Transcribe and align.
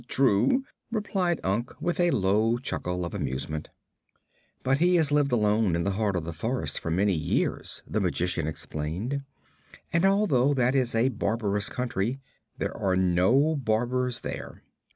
"True," 0.07 0.63
replied 0.89 1.39
Unc, 1.43 1.79
with 1.79 1.99
a 1.99 2.09
low 2.09 2.57
chuckle 2.57 3.05
of 3.05 3.13
amusement. 3.13 3.69
"But 4.63 4.79
he 4.79 4.95
has 4.95 5.11
lived 5.11 5.31
alone 5.31 5.75
in 5.75 5.83
the 5.83 5.91
heart 5.91 6.15
of 6.15 6.23
the 6.23 6.33
forest 6.33 6.79
for 6.79 6.89
many 6.89 7.13
years," 7.13 7.83
the 7.85 8.01
Magician 8.01 8.47
explained; 8.47 9.21
"and, 9.93 10.03
although 10.03 10.55
that 10.55 10.73
is 10.73 10.95
a 10.95 11.09
barbarous 11.09 11.69
country, 11.69 12.19
there 12.57 12.75
are 12.75 12.95
no 12.95 13.55
barbers 13.55 14.21
there." 14.21 14.63